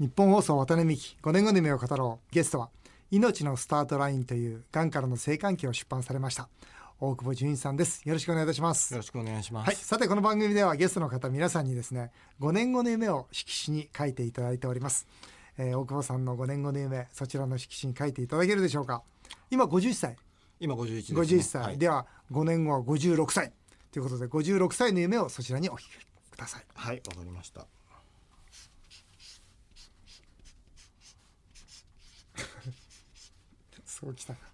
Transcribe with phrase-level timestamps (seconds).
[0.00, 2.34] 日本放送渡辺美希5年後の夢を語ろう。
[2.34, 2.68] ゲストは
[3.12, 6.48] 命のスタートラインというがんからの生還記を出版されました
[6.98, 8.02] 大久保純一さんです。
[8.04, 8.92] よろしくお願いいたします。
[8.92, 9.66] よろしくお願いします。
[9.68, 12.10] はいさてこの番組ではゲストの方皆さんにですね
[12.40, 15.06] 5年後の夢を色紙に書いていただいております、
[15.58, 19.04] えー大久保さんの5年後の夢そちらの色紙に書いていただけるでしょうか。
[19.48, 20.16] 今50歳
[20.58, 21.20] 今51です、ね。
[21.20, 23.52] 51歳、はい、では5年後は56歳。
[23.92, 25.88] ということで56歳の夢をそちらにお聞き
[26.32, 26.64] ください。
[26.74, 27.68] はい、わかりました。
[33.94, 34.40] そうきたか。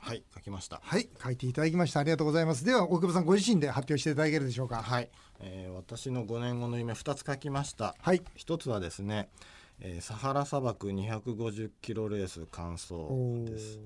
[0.00, 0.80] はい、書きました。
[0.84, 2.64] はい書いていただきましたありがとうございます。
[2.64, 4.80] では大久保さんご自身で発表していただけるでしょうか。
[4.84, 5.10] はい、
[5.40, 7.96] えー私の5年後の夢2つ書きました。
[8.00, 8.22] はい。
[8.36, 9.28] 一つはですね、
[9.80, 12.94] えーサハラ砂漠250キロレース完走
[13.50, 13.78] です。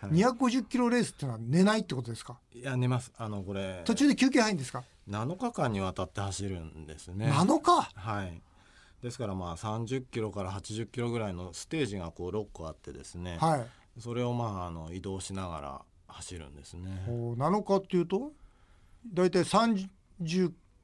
[0.00, 2.38] はい250キロレースってのは寝ないってことですか？
[2.54, 3.12] いや寝ます。
[3.16, 7.30] あのこれ途中で休憩入るんですか、7日間にわたって走るんですね。
[7.30, 7.88] 7日？
[7.94, 8.40] はい。
[9.02, 13.38] ですからまあ30キロから80キロぐらいのステージがこう6個あってですね。
[13.40, 13.66] はい
[14.00, 17.04] それをまああの移動しながら走るんですね。
[17.08, 18.32] お7日っていうと？
[19.12, 19.88] 大体30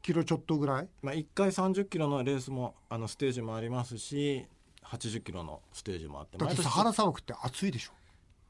[0.03, 0.89] キロちょっとぐらい？
[1.03, 4.47] まあ、1回30キロのレースもあのステージもありますし
[4.85, 6.39] 80キロのステージもあって。
[6.39, 7.93] だってサハラ砂漠って暑いでしょ？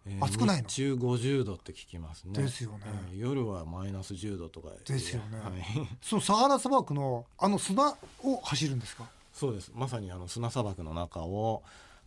[0.06, 0.68] えー暑くないの？
[0.68, 2.40] 日中50度って聞きますね。
[2.42, 2.78] ですよね。
[3.12, 4.70] えー夜はマイナス10度とか。
[4.86, 5.38] ですよね。
[5.38, 5.52] はい、
[6.00, 9.04] そのサハラ砂漠のあの砂を走るんですか？
[9.32, 9.70] そうです。
[9.74, 11.62] まさにあの砂砂漠の中を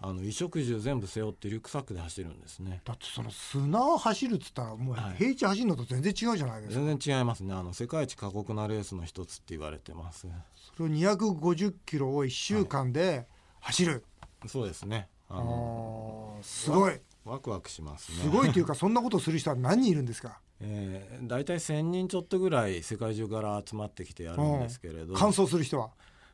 [0.05, 2.81] あの衣食住全部背負ってリュックサックで走るんですね。
[2.83, 5.15] だってその砂を走るっつったらもうはい。
[5.17, 7.53] 平地走るのと全然違うじゃないですか、全然違いますね。
[7.53, 10.27] あの世界一過酷なレースの一つって言われてます。
[10.75, 13.27] それを250キロを1週間で
[13.61, 14.03] 走る、
[14.47, 15.07] そうですね。
[15.29, 16.99] ああのーすごい。
[17.23, 18.17] ワクワクしますね。
[18.23, 20.41] すごいというかそんなことをする人は何人いるんですか？
[20.59, 25.13] えー、大体1,000人ちょっとぐらい世界中から集まってきてやるんですけれど。
[25.13, 25.91] 完走する人は？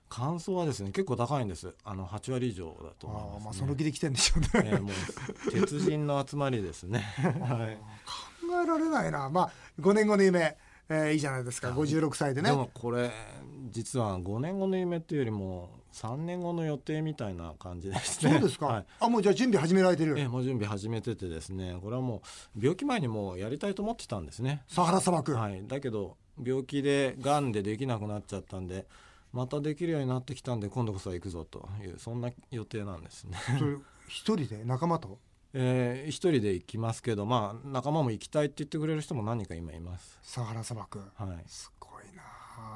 [0.10, 1.74] 乾燥はですね結構高いんです。
[1.84, 7.00] あの8割以上だとあ思います、ね、ーまあその気で来てんでしょうね、えーもう鉄人の集まりですね。
[7.22, 7.78] はい。
[8.46, 9.30] 考えられないな。
[9.30, 10.58] まあ5年後の夢、
[10.90, 11.70] えーいいじゃないですか。
[11.70, 12.50] 56歳でね。
[12.50, 13.12] でもこれ
[13.70, 18.86] 実は5年後の夢っていうよりも3年後の予定みたいな感じですねそうですか、はい。
[19.00, 21.78] あもうじゃあ準備始められてる、えーもう準備始めててですね。
[21.82, 22.22] これはも
[22.58, 24.64] う病気前にもうやりたいと思ってたんですね。
[24.68, 28.86] サハラ砂漠、はい、だけど病気でがんでできなくなっちゃったんで
[29.32, 33.38] またできるようになってきたんで今度こそは行くぞというそんな予定なんですね。
[34.08, 34.64] 一人で？
[34.64, 35.20] 仲間と？
[35.54, 40.20] えー、一人で行きますけどまあ仲間も行きたいって言ってくれる人も何人か今います。
[40.22, 41.44] サハラ砂漠はい。
[41.48, 42.24] すごいな。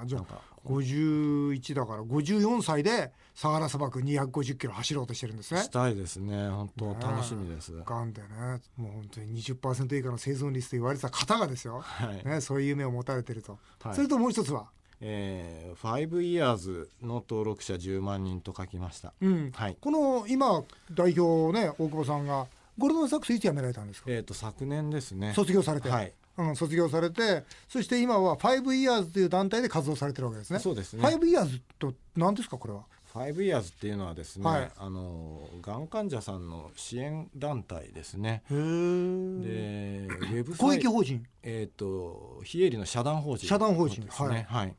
[0.05, 5.61] じゃあなんか51だから54歳でサハラ砂漠250キロ走ろうとしてるんですね。
[5.61, 6.49] したいですね。
[6.49, 7.73] 本当楽しみです。
[7.83, 8.27] がんでね。
[8.77, 12.25] もう本当に20%以下の生存率と言われてた方がですよ、はい。
[12.25, 13.95] ね、そういう夢を持たれてると、はい。
[13.95, 14.69] それともう一つは、
[15.05, 19.13] えー、5 years の登録者10万人と書きました。
[19.21, 19.77] うん、はい。
[19.79, 22.47] この今代表ね大久保さんが
[22.77, 25.33] ゴールドマンサックスいつ辞められたんですか、えっ、と昨年ですね。
[25.35, 26.13] 卒業されて、はい。
[26.37, 31.03] うん、卒業されてそして今は5 years という団体で活動されてるわけですねそうですね。
[31.03, 38.41] 5 years と何ですかこれは？5 years っていうのはですね、はいあのがん患者さんの支援団体ですね。
[38.49, 41.23] へえで、ウェブサ公イト、益法人？
[41.43, 44.47] えっ、と非営利の社団法人社団法人ですね。
[44.49, 44.75] はい。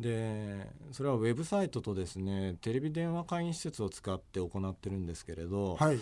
[0.00, 6.00] で、それはウェブサイトとですね、テレビ電話会員施設を使って行ってるんですけれど、はい。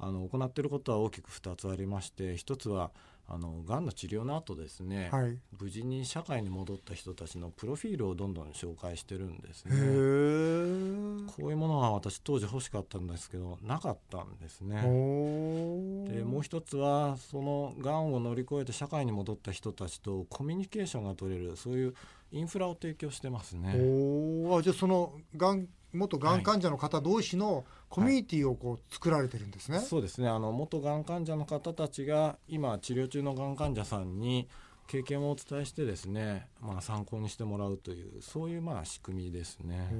[0.00, 2.92] あの行っていることは大きく2つありまして、一つは
[3.30, 9.76] あのがんの治療の後ですね、はい無事に社会に戻った人たちのプロフィールをどんどん紹介してるんですへね。
[9.76, 14.82] えこういうものは私当時欲しかったんですけどなかったんですね。
[14.86, 21.94] おでもう一つはそのがんを乗り越えて社会に戻った人たちとコミュニケーションが取れるそういう
[22.30, 23.74] インフラを提供してますね。
[23.74, 30.28] おーあじゃあそのがん元がん患者の方同士のコミュニティをこう作られてるんですね、そうですね。
[30.28, 34.48] あの元がん患者の方たちが今治療中のがん患者さんに
[34.86, 39.90] 経験をお伝えしてですね、まあ、参考にしてもらうというそういうまあ仕組みですね。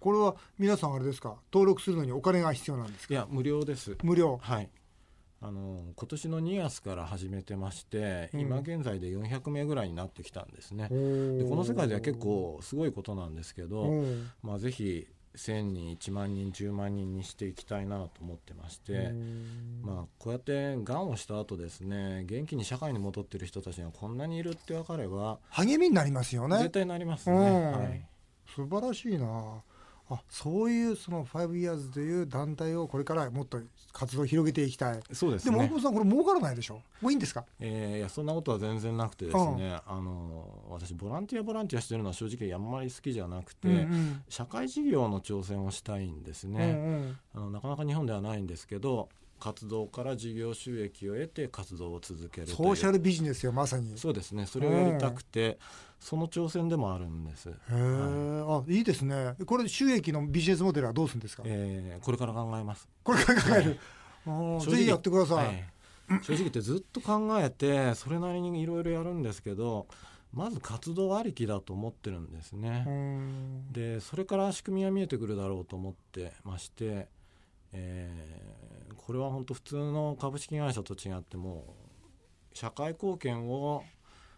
[0.00, 1.36] これは皆さんあれですか？
[1.52, 3.14] 登録するのにお金が必要なんですか？
[3.14, 3.96] いや無料です。
[4.02, 4.38] 無料。
[4.42, 4.68] はい
[5.46, 8.40] あの今年の2月から始めてまして、うん。
[8.40, 10.88] 今現在で400名ぐらいになってきたんですね。
[10.88, 14.30] ででこの世界では結構すごいことなんですけど、うん。
[14.42, 15.06] まあ、ぜひ
[15.36, 19.12] 1000人1万人10万人にしていきたいなと思ってまして、
[19.82, 26.58] まあ、こうやってがんをした後ですね元気に社会に戻ってる人たちがこんなにいるって分かれば励みになりますよね。
[26.58, 27.36] 絶対なりますね。
[27.36, 27.72] うん。
[27.72, 28.06] はい。
[28.54, 29.62] 素晴らしいな
[30.10, 33.58] あそういうその 5years という団体をこれからもっと
[33.92, 35.00] 活動を広げていきたい。
[35.12, 35.52] そうですね。
[35.52, 36.74] でも大久保さんこれ儲からないでしょ？
[37.00, 37.44] もういいんですか？
[37.58, 39.24] えーいやそんなことは全然なくて。
[39.24, 44.22] ですね、あの私ボランティアボランティアしてるのは正直あんまり好きじゃなくて、うんうん。
[44.28, 47.18] 社会事業の挑戦をしたいんですね、うんうん。
[47.34, 49.08] あのなかなか日本ではないんですけど
[49.44, 53.92] 活動から事業収益を得て活動を続けるソーシャルビジネスよまさに。
[53.92, 54.46] へそうですね。
[54.46, 55.58] それをやりたくて、
[56.00, 59.34] その挑戦でもあるんです、え、あいいですね。
[59.44, 62.88] これ収益のビジネスモデルはどうするんですか、えーこれから考えます。
[63.02, 63.78] これから考える、
[64.24, 65.64] あー正直ぜひやってください、はい。
[66.22, 69.86] 正直言ってずっと考えてそれなりにいろいろやるんですけど
[70.32, 73.72] まず活動ありきだと思ってるんですね、うん。
[73.72, 77.08] でそれから仕組みは見えてくるだろうと思ってまして、
[77.74, 78.44] えー
[79.06, 81.74] これは本当普通の株式会社と違っても
[82.54, 83.82] う社会貢献を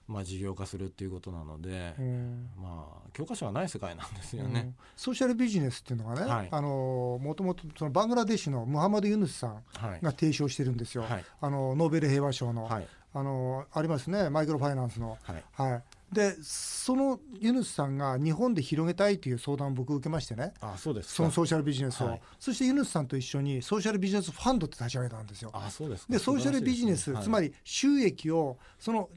[0.08, 2.48] まあ事業化するっていうことなので、うん。
[2.56, 4.52] まあ教科書はない世界なんですようん。
[4.52, 4.72] ね。
[4.96, 6.48] ソーシャルビジネスっていうのがね、はい。
[6.50, 10.00] あのもともとそのバングラデシュのムハマド・ユヌスさんはい。
[10.00, 11.24] が提唱してるんですよ、はい。
[11.40, 12.88] あのノーベル平和賞の、はい
[13.18, 15.16] あのありますねマイクロファイナンスの。
[15.22, 15.44] はい。
[15.52, 15.82] はい、
[16.14, 20.52] でそのユヌスさんが日本で広げたいという相談を僕受けましてね。
[20.60, 21.14] あそうですか。
[21.14, 22.20] そのソーシャルビジネスを、はい。
[22.38, 25.50] そしてユヌスさんと一緒にソーシャルビジネスファンドって立ち上げたんですよ。
[25.54, 26.12] あそうですか。
[26.12, 27.24] でソーシャルビジネス、素晴らしい。
[27.24, 29.08] つまり収益をその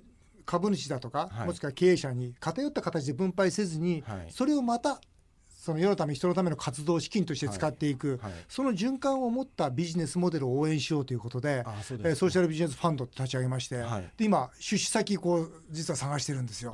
[0.46, 1.48] 株主だとか、はい。
[1.48, 4.28] もしくは経営者に偏った形で分配せずに、はい。
[4.30, 5.02] それをまた
[5.70, 14.10] その世のため人のための活動資金として使っていく、はいその循環を持ったビジネスモデルを応援しようということで、あソーシャルビジネスファンドって立ち上げまして、はい。
[14.18, 16.74] で今出資先こう実は探してるんですよ。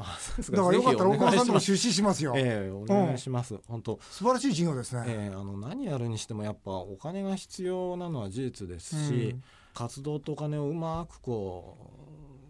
[0.52, 2.32] だからよかったら大川さんとも出資しますよ。
[2.32, 4.00] お願いしますええお願いします、本当。
[4.10, 5.04] 素晴らしい事業ですね。
[5.08, 9.44] ええあの何やるにしてもやっぱお金が必要なのは事実ですし、うん。
[9.74, 11.78] 活動とお金をうまくこ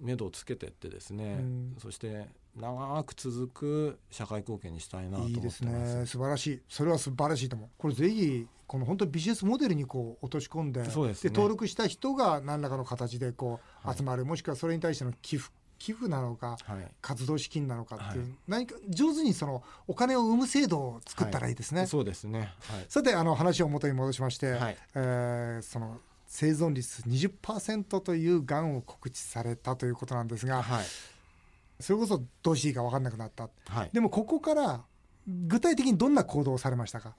[0.02, 1.76] う目処をつけてってですね、うん。
[1.80, 5.64] そして長く続く社会貢献にしたいなと思ってます。
[5.64, 6.06] いいですね。
[6.06, 6.62] 素晴らしい。
[6.70, 7.70] それは素晴らしいと思う。
[7.78, 11.32] これぜひこの本当にビジネスモデルにこう落とし込んでそうですね。
[11.34, 13.98] 登録した人が何らかの形でこうはい。
[13.98, 16.92] 集まる、もしくはそれに対しての寄付寄付なのかはい。
[17.02, 18.34] 活動資金なのかっていう、はい。
[18.48, 22.40] 何か上手にそのお金を生む制度を作ったらいいですね、そうですね。
[22.40, 22.46] は
[22.80, 22.86] い。
[22.88, 24.78] さてあの話を元に戻しまして、はい。
[24.96, 30.86] えーその生存率20%というがんを告知されたということなんですがはい
[31.80, 33.50] それこそどうしていいか分かんなくなった。
[33.68, 33.90] はい。
[33.92, 34.82] でもここから
[35.28, 37.16] 具体的にどんな行動をされましたか？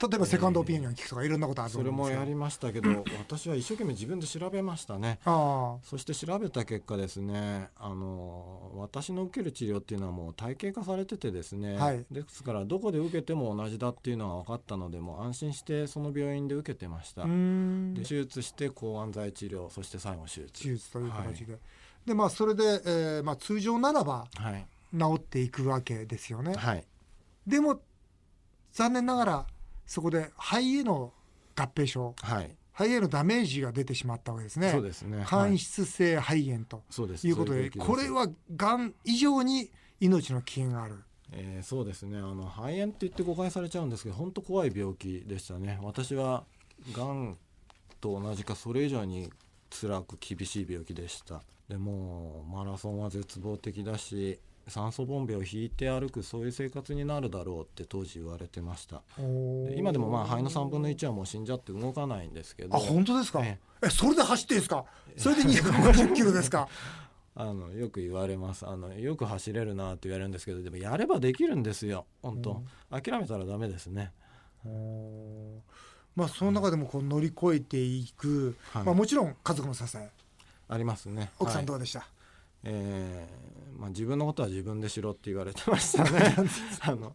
[0.00, 2.20] 例えばセカンドオピニオン聞くとかいろんなことあるとそれ思うんですけど。
[2.20, 5.18] もやりましたけど私は一生懸命自分で調べましたね。
[5.24, 12.06] あそして調べた結果ですねあの私の受ける治療っていうのはもう体系化されててですね、はい。
[12.12, 17.28] ですからどこで受けても同じだっていうのが分かったのでもう安心してその病院で受けてました、で
[18.02, 20.62] 手術して抗がん剤治療そして最後手術。
[20.62, 21.58] 手術という形で、
[22.08, 24.66] でまあそれで、えーまあ、通常ならばはい。
[24.98, 26.84] 治っていくわけですよね、はい。
[27.46, 27.80] でも
[28.72, 29.46] 残念ながら
[29.86, 31.12] そこで肺への
[31.54, 34.70] 合併症はい、肺へのダメージが出てしまったわけですね。
[34.70, 35.24] そうですね。
[35.26, 35.58] 間はい。
[35.58, 36.82] 質性肺炎と
[37.24, 39.70] いうことでそういこれはがん以上に
[40.00, 40.96] 命の危険がある。
[41.32, 42.16] えーそうですね。
[42.16, 45.78] あの肺炎って言って誤解されちゃうんですけど本当怖い病気でしたね。
[45.82, 46.44] 私は
[46.92, 47.36] がん
[48.00, 49.30] と同じかそれ以上に
[49.70, 54.38] 辛く厳しい病気でしたでもうマラソンは絶望的だし
[54.68, 59.02] 酸素ボンベを引いて歩くそういう生活になるだろうって当時言われてました。
[59.16, 62.76] で今でもまあ肺の3分の1はもう死んじゃって動かないんですけど。
[62.76, 63.40] あ本当ですか？
[63.44, 63.88] ええ。
[63.88, 64.84] それで走ってんですか？
[65.16, 66.68] それで250キロですか？
[67.34, 68.66] あのよく言われます。
[68.66, 74.12] あのよく走れるなって言われるんですけどでもやればできるんですよ本当、諦めたらダメですね。
[76.14, 78.84] まあその中でもこう乗り越えていく、はい。
[78.84, 80.10] まあ、もちろん家族の支え
[80.68, 81.30] ありますね。
[81.38, 82.06] 奥さはいんどうでした、
[82.64, 86.34] えーまあ、自分のことは自分でしろって言われてましたね。
[86.80, 87.14] あの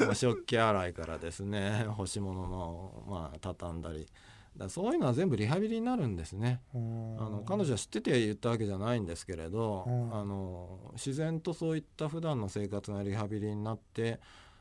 [0.00, 1.86] まあ食器洗いからですね。
[1.96, 4.06] 干し物の、まあ、畳んだり。
[4.56, 6.60] だそういうのは全部リハビリになるんですね。
[6.72, 14.20] あの彼女は知ってて言ったわけじゃないんですけれどうんあの自然とそういった普段の生活がリハビリになって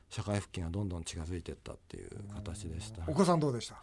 [0.10, 3.82] 社会復帰がどんどん近づいていったっていう形でした、お子さんどうでした、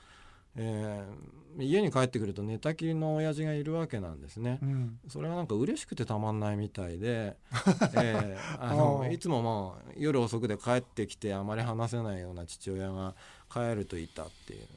[0.61, 4.99] えー家に帰ってくると寝たきりの親父がいるわけなんですね、うん。
[5.09, 7.37] それがなんか嬉しくてたまんないみたいで、
[7.97, 13.15] えーあのああいつももう夜遅くで帰ってきてあまり話せないような父親が
[13.53, 14.69] 帰るといたっていう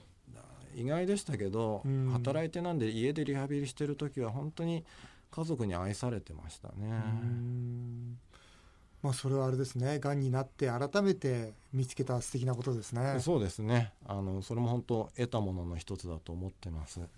[0.75, 2.09] 意外でしたけど、うん。
[2.11, 4.83] 働いてなんで家でリハビリしてる時は本当に
[5.31, 6.91] 家族に愛されてましたね。
[9.03, 9.99] うんまあそれはあれですね。
[9.99, 13.19] がんになって改めて見つけた素敵なことですね。
[13.19, 13.91] そうですね。
[14.05, 16.99] あのそれも本当得たものの一つだと思ってます。
[16.99, 17.09] はい。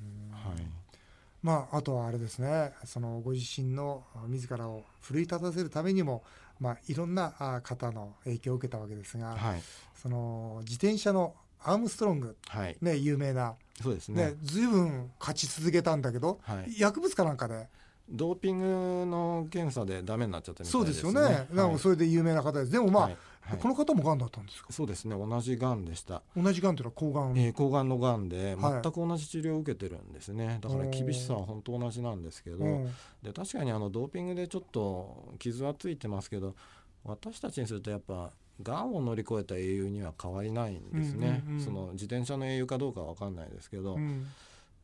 [1.43, 2.73] まあ、あとはあれですね。
[2.85, 6.23] そのご自身の自らを奮い立たせるためにも
[6.59, 9.61] まあ、いろんなあ方の影響を受けたわけですが、はい。
[10.01, 12.77] その自転車のアームストロング、はい。
[12.81, 14.27] ね、有名な、そうですね。
[14.27, 16.79] ねずいぶん勝ち続けたんだけど、はい。
[16.79, 17.67] 薬物かなんかで
[18.07, 20.95] ドーピングの検査でダメになっちゃったみたいうでね。
[20.95, 22.71] そですすよね、なんかそれで有名な方です。
[22.71, 23.17] でもまあ、はい。
[23.41, 23.59] はい。
[23.59, 24.71] この方もがんだったんですか？
[24.71, 25.15] そうですね。
[25.15, 28.81] 同じがんでした、同じがんというのは抗がん、えー抗がんのがんではい。
[28.83, 30.59] 全く同じ治療を受けてるんですね。
[30.61, 32.85] だから厳しさは本当同じなんですけど、うん。
[33.23, 36.55] で確かにあのドーピングでちょっと傷はついてますけど
[37.03, 38.31] 私たちにするとやっぱ
[38.61, 41.65] がんを乗り越えた英雄には変わりないんですね、うんうんうん。
[41.65, 44.27] その自転車の英雄かどうかは分かんないですけど、うん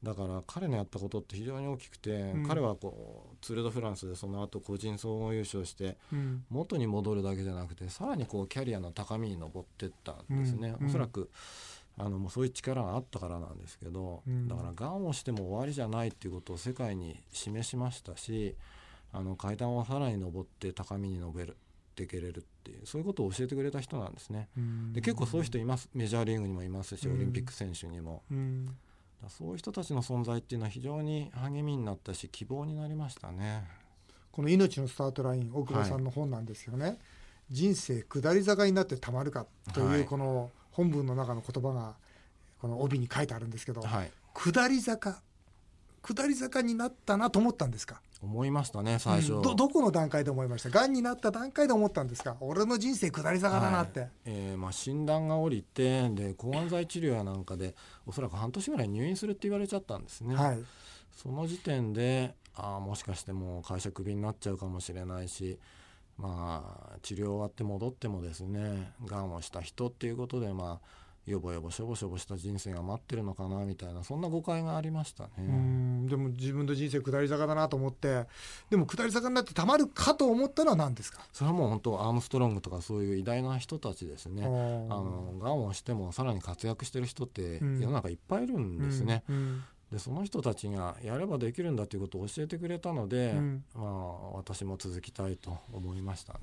[0.03, 2.47] だから彼のやったことって非常に大きくて、うん。
[2.47, 6.43] 彼はこうツール・ド・フランスでその後個人総合優勝してうん。
[6.49, 10.87] 元に戻るだけじゃなくてさらにこうキャリアの高みに登っていったんですね、うん。
[10.87, 11.29] おそらく
[11.97, 14.47] あのもうそういう力があったからなんですけど、うん。
[14.47, 18.55] だからがんをしても終わりじゃないっていうことを世界に示しましたし
[19.13, 21.55] あの階段をさらに登って高みに登るっ
[21.93, 24.49] ていけれるっていうそういうことを教えてくれた人なんですね。
[24.57, 24.93] うん。
[24.93, 25.89] で結構そういう人います。
[25.93, 27.13] メジャーリーグにもいますしうん。
[27.13, 28.23] オリンピック選手にも。
[28.31, 28.75] うん
[29.21, 33.63] だそういう人たちの存在っていうのは非常に励みになったし希望になりましたね。
[34.31, 36.97] この「命のスタートライン」大久保さんの本なんですよね、
[37.49, 39.99] 人生下り坂になってたまるかとはい。
[39.99, 41.95] いうこの本文の中の言葉が
[42.59, 44.11] この帯に書いてあるんですけど、はい。
[44.33, 45.21] 下り坂
[46.01, 48.01] 下り坂になったなと思ったんですか？
[48.23, 49.41] 思いましたね最初、うん。
[49.41, 50.69] どどこの段階で思いました？
[50.69, 52.37] がんになった段階で思ったんですか？
[52.39, 54.09] 俺の人生下り坂だなって、はい。
[54.25, 60.63] えーまあ、診断が下りてで抗がん剤治療やなんかでおそらく半年ぐらい入院するって言われちゃったんですね、はい。
[61.15, 65.57] その時点でああもしかしてもう会社クビになっちゃうかもしれないし
[66.17, 70.87] まあ治療終わって戻ってもですねがんをした人っていうことでまあ
[71.25, 75.29] よぼよぼしょぼしょぼした人生が待ってるのかなみたいなそんな誤解がありましたね。
[75.37, 78.25] うんでも自分の人生下り坂だなと思って
[78.69, 81.21] でも下り坂になってたまるかと思ったのは何ですか？
[81.31, 84.43] それはもう本当アームストロングとかそういう偉大な人たちですね。
[84.43, 89.23] ああのがんをしてもさらに活躍してる人ってうん世の中いっぱいいるんですね。
[89.29, 93.85] うんうんでその人たちがやればできるんだということを教えてくれたので、うんまあ
[94.37, 96.39] 私も続きたいと思いましたね。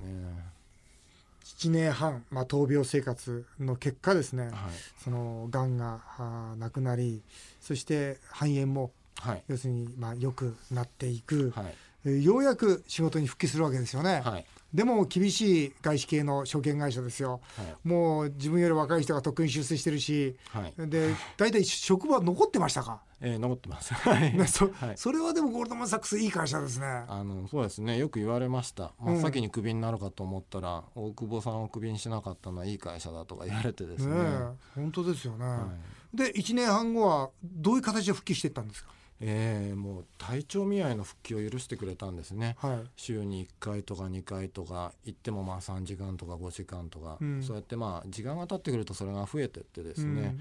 [1.57, 4.53] 7年半、まあ、闘病生活の結果ですね、はい。
[5.03, 5.99] そのがんが
[6.57, 7.23] なくなり
[7.59, 9.43] そして肺炎もはい。
[9.49, 11.65] 要するにまあ良くなっていく、はい。
[11.65, 11.73] えー
[12.05, 14.45] ようやく仕事に復帰するわけですよね、はい。
[14.73, 17.41] でも厳しい外資系の証券会社ですよ。
[17.57, 17.87] はい。
[17.87, 20.35] もう自分より若い人がとっくに出世してるし。
[20.49, 23.93] はい、で大体職場残ってましたか、 えー残ってます。
[24.07, 24.37] はい。
[24.37, 24.97] ね、そはい。
[24.97, 26.85] それはでもゴールドマン・サックスいい会社ですね。
[26.85, 27.97] あのそうですね。
[27.97, 28.93] よく言われました。
[28.99, 34.13] 真っ先にクビになるかと思ったら、大久保さんをクビにしなかったのはいい会社だとか言われてですね。
[34.13, 34.47] ねえ。
[34.75, 35.67] 本当ですよね、は
[36.13, 36.17] い。
[36.17, 38.91] で1年半後はどういう形で復帰していったんですか？
[39.21, 42.55] えーもう体調見合いの復帰を許してくれたんですね。
[42.59, 42.89] はい。
[42.95, 47.43] 週に1回とか2回とか行ってもまあ3時間とか5時間とか、うん。
[47.43, 50.35] そうやってまあ時間が経ってくるとそれが増えてってですね、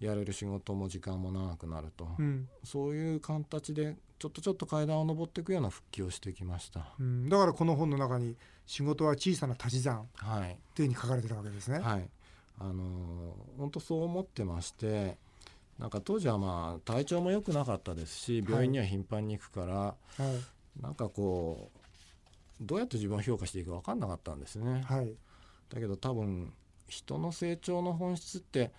[0.00, 2.48] やれる仕事も時間も長くなると、うん。
[2.64, 6.94] そういう形でちょっとちょっと階段を上っていくような復帰をしてきました。
[6.98, 7.28] うん。
[7.28, 8.36] だからこの本の中に
[8.66, 11.78] 「仕事は小さな足し算」はい、というふうに書かれてたわけですね。
[11.78, 12.08] はい、
[12.58, 15.16] あのー本当そう思ってまして
[15.78, 20.82] なんか当時はまあ体調も良くなかったですし病院には頻繁に行くから、はい。
[20.82, 21.78] なんかこう
[22.60, 24.82] どうやって自分を評価していいか分かんなかったんですね。
[24.86, 25.12] はい。
[25.70, 26.52] だけど多分
[26.88, 28.72] 人の成長の本質って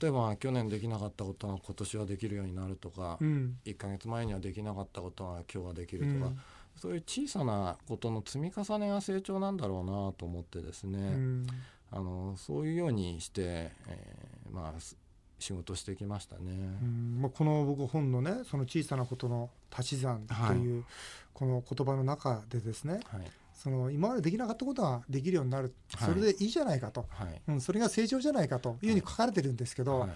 [0.00, 3.58] 例えば去年できなかったことが今年はできるようになるとか、うん。
[3.64, 6.40] 1ヶ月前にはできなかったことが今日はできるとか、うん。
[6.76, 11.46] そういう小さなことの積み重ねが成長なんだろうなと思ってですね、うん。
[11.90, 14.96] あのそういうようにして、えーまあす
[15.38, 16.42] 仕事してきましたね。
[16.82, 20.84] うんまあ、この僕本のねその小さなことの足し算という
[21.32, 23.30] この言葉の中でですね、はい。
[23.54, 26.08] その今までできなかったことができるようになるはい。
[26.08, 27.40] それでいいじゃないかと、はい。
[27.48, 30.10] うん、それが成長じゃないかというふうに書かれてるんですけど、はい。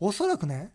[0.00, 0.72] おそらくね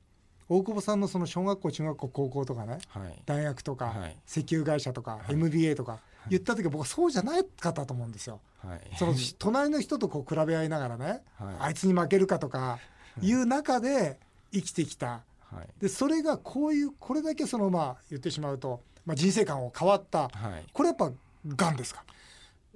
[0.48, 3.22] 大久保さんのその小学校中学校高校とかねはい。
[3.26, 4.18] 大学とか、はい。
[4.28, 5.34] 石油会社とか、はい。
[5.34, 8.40] MBA とか言った時は僕はそうじゃないかったと思うんですよ。
[8.64, 8.82] はい。
[8.98, 11.56] その隣の人とこう比べ合いながらね、はい。
[11.60, 12.80] あいつに負けるかとか
[13.22, 14.20] いう中で
[14.52, 15.24] 生きてきた。
[15.52, 15.82] はい。
[15.82, 20.30] でそれがこういうこれだけそのまあ言ってしまうと、まあ、人生観を変わった。
[20.30, 20.66] はい。
[20.74, 21.12] これやっぱ
[21.48, 22.04] がんですか、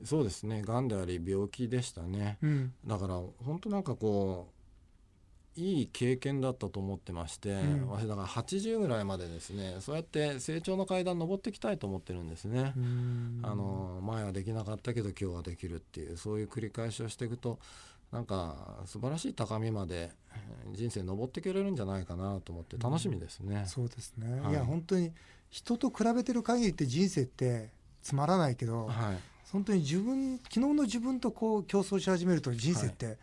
[0.04, 0.62] そうですね。
[0.62, 2.38] がんであり病気でしたね。
[2.42, 2.74] うん。
[2.86, 3.16] だから
[3.46, 4.48] 本当なんかこ
[5.58, 7.88] ういい経験だったと思ってまして、うん。
[7.90, 12.74] 私だから80ぐらいまでですねそうやって成長の階段登っていきたいと思ってるんですね。
[12.78, 13.40] うん。
[13.44, 17.60] あの前はできなかったけど今日はできるっていうそういう繰り返しをしていくと
[18.12, 23.64] なんか素晴らしい高みまでえー人生登っていけれるんじゃないかなと思って楽しみですね。
[23.68, 24.52] そうですね、はい。
[24.52, 25.12] い、や本当に
[25.50, 27.70] 人と比べてる限りって人生って
[28.02, 29.18] つまらないけど、はい。
[29.52, 33.18] 本当に自分昨日の自分とこう競争し始めると人生って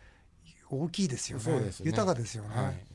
[0.69, 1.85] 大きいですよね,、そうですね。
[1.85, 2.85] 豊かですよね、はい、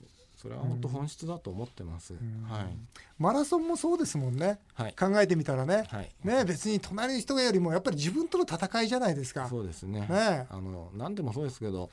[0.42, 2.16] それは本当本質だと思ってます、ん。
[2.48, 2.76] はい。
[3.16, 4.58] マラソンもそうですもんね。
[4.74, 4.94] はい。
[4.98, 6.10] 考えてみたらね、はい。
[6.24, 9.46] ね別に隣の人よりもやっぱり自分との戦いじゃないですか。
[9.48, 10.00] そうですね。
[10.00, 10.48] ね。
[10.50, 11.90] あの何でもそうですけど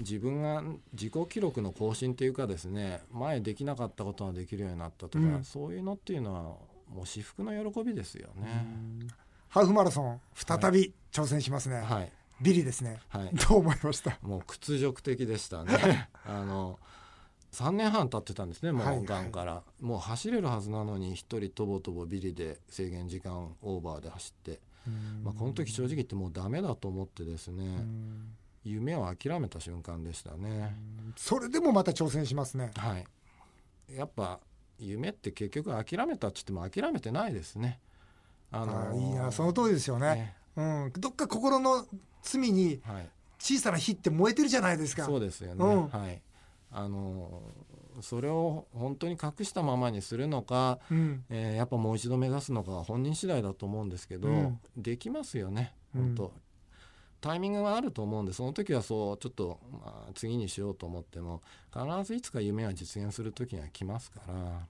[0.00, 5.42] 自分が自己記録の更新というかですね前できなかったことができるようになったとか、うん。
[5.44, 6.40] そういうのっていうのは
[6.94, 8.66] もう至福の喜びですよね。
[9.48, 12.12] ハーフマラソン再び挑戦しますね、はい。
[12.42, 12.98] ビリですね。
[13.08, 13.30] はい。
[13.48, 14.18] どう思いました？
[14.20, 16.10] もう屈辱的でしたね。
[16.26, 16.78] あの
[17.56, 24.60] 3年半経ってたんですねもはいうがんから、もう走れるはずなのに一人とぼとぼビリで制限時間オーバーで走って、
[25.24, 28.34] まあ、この時正直言ってもうダメだと思ってですね、うん。
[28.62, 30.76] 夢を諦めた瞬間でしたね、
[31.16, 32.72] それでもまた挑戦しますね。
[32.76, 33.06] はい。
[33.94, 34.38] やっぱ
[34.78, 37.80] 夢って結局諦めたって言っても諦めてないですね。
[38.52, 40.14] ああいいなその通りですよね。
[40.14, 41.86] ねうん、どっか心の
[42.22, 43.08] 罪にはい。
[43.38, 45.04] 小さな火って燃えてるじゃないですか。
[45.04, 45.88] そうですよね、うん。
[45.88, 46.20] はい
[46.70, 47.42] あの
[48.00, 51.24] それを本当に隠したままにするのか、うん。
[51.30, 54.60] えーやっぱもう一度目指すのかは本人次第だと思うんですけど、うん。
[54.76, 56.02] できますよねうん。
[56.02, 56.32] 本当、
[57.20, 61.42] タイミングがあると思うんでその時はそうちょっと、まあ、次にしようと思っても
[61.72, 64.66] 必ずいつか夢は実現する時が来ますから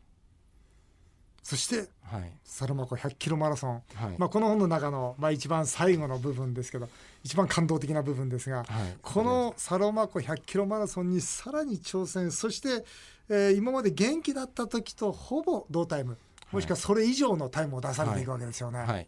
[1.46, 2.32] そしてはい。
[2.42, 6.88] サルマコ100キロマラソン、はい、まあ、この本の中の、まあ、一番最後の部分ですけど
[7.22, 8.66] 一番感動的な部分ですが、はい、
[9.00, 12.84] このサロマ湖100キロマラソンにさらに挑戦そして、
[13.28, 16.18] えー今まで元気だった時とほぼ同タイム
[16.50, 19.06] もしくはそれ以上のタイムを出されていくわけですよね、はい。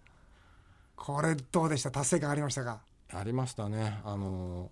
[0.95, 1.91] これどうでした？
[1.91, 2.81] 達成感ありましたか？
[3.13, 4.01] ありましたね。
[4.05, 4.71] あの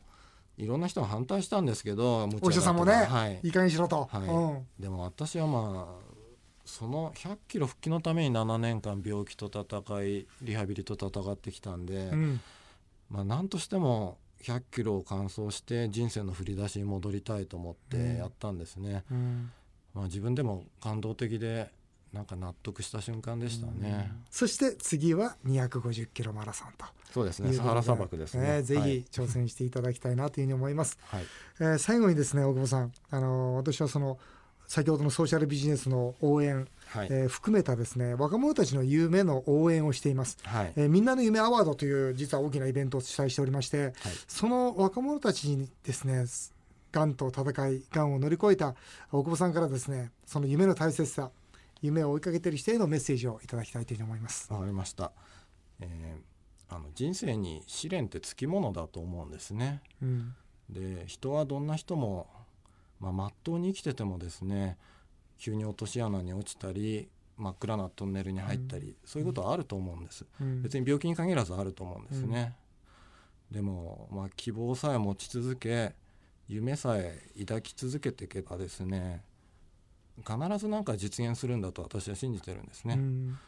[0.56, 3.40] いろんな人が反対したんですけどお医者さんもね、はい。
[3.42, 4.22] い、い加減にしろと、はい。
[4.22, 4.66] うん。
[4.78, 6.15] でも私はまあ
[6.66, 12.40] その100キロ復帰のために7年間病気と戦いリハビリと戦ってきたんで、うん。
[13.08, 19.50] まあ何としても100キロを完走して人生の振り出しに戻りたいと思ってやったんですね、うん。
[19.94, 21.70] まあ自分でも感動的で
[22.12, 26.86] なんか納得した瞬間でしたね、そして次は250キロマラソンと。
[27.12, 27.52] そうですね。
[27.52, 28.62] サハラ砂漠ですね。
[28.62, 29.00] ぜはい。
[29.00, 31.24] ひ挑戦していただきたいなというふうに思います、 はい。
[31.60, 34.18] えー最後にですね大久保さん、あのー私はその
[34.66, 40.72] 先ほどのソーシャルビジネスの応援、はい、えー含めたですね若者たちの夢の応援をしています、はい。
[40.76, 43.92] えーみんなの夢アワードという実は大きなイベントを主催しておりまして、はい。
[44.26, 46.24] その若者たちにですね
[46.92, 48.74] がんと戦いがんを乗り越えた
[49.12, 51.30] 大久保さんからですねその夢の大切さ
[51.82, 54.52] 夢を追いかけている人へのメッセージをいただきたいというふうに思います。
[54.52, 55.12] わかりました、
[55.80, 56.36] えー
[56.68, 59.82] あの人生に試練ってつきものだと思うんですね。
[60.02, 60.34] うん。
[60.68, 62.26] で人はどんな人も
[63.00, 64.78] まあ、真っ当に生きててもですね
[65.38, 70.24] 急に落とし穴に落ちたり真っ暗なトンネルに入ったり、そういうことはあると思うんです。
[70.40, 70.62] うん。
[70.62, 72.54] 別に病気に限らずあると思うんですね、
[73.50, 75.94] でも、まあ、希望さえ持ち続け
[76.48, 79.22] 夢さえ抱き続けていけばですね
[80.18, 83.38] 必ず何か実現するんだと私は信じてるんですね、うん。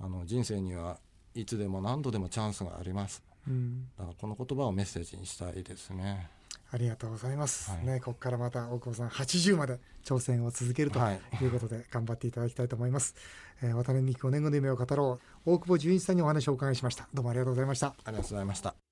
[0.00, 0.98] あの人生には
[1.34, 3.22] いつでも何度でもチャンスがあります。
[3.48, 3.88] うん。
[3.98, 6.30] だからこの言葉をメッセージにしたいですね
[6.72, 7.70] ありがとうございます。
[7.70, 13.14] はいね、ここからまた大久保さん80まで挑戦を続けるとはいいうことで頑張っていただきたいと思います。
[13.62, 17.08] えー渡辺美希5年後の夢を語ろう大久保純一さんにお話をお伺いしました。
[17.12, 17.88] どうもありがとうございました。
[17.88, 18.91] ありがとうございました